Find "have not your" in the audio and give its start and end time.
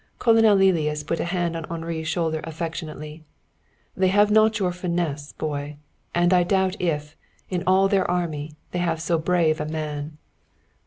4.07-4.71